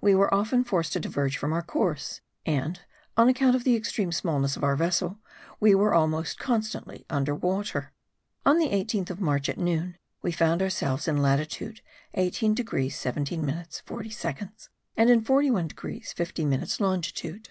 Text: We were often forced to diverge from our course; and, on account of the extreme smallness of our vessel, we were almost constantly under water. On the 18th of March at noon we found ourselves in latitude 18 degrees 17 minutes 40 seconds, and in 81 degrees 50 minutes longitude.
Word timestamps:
We 0.00 0.16
were 0.16 0.34
often 0.34 0.64
forced 0.64 0.94
to 0.94 0.98
diverge 0.98 1.36
from 1.36 1.52
our 1.52 1.62
course; 1.62 2.20
and, 2.44 2.80
on 3.16 3.28
account 3.28 3.54
of 3.54 3.62
the 3.62 3.76
extreme 3.76 4.10
smallness 4.10 4.56
of 4.56 4.64
our 4.64 4.74
vessel, 4.74 5.20
we 5.60 5.76
were 5.76 5.94
almost 5.94 6.40
constantly 6.40 7.06
under 7.08 7.36
water. 7.36 7.92
On 8.44 8.58
the 8.58 8.70
18th 8.70 9.10
of 9.10 9.20
March 9.20 9.48
at 9.48 9.56
noon 9.56 9.96
we 10.22 10.32
found 10.32 10.60
ourselves 10.60 11.06
in 11.06 11.18
latitude 11.22 11.82
18 12.14 12.52
degrees 12.54 12.96
17 12.98 13.46
minutes 13.46 13.78
40 13.86 14.10
seconds, 14.10 14.70
and 14.96 15.08
in 15.08 15.20
81 15.20 15.68
degrees 15.68 16.12
50 16.12 16.44
minutes 16.46 16.80
longitude. 16.80 17.50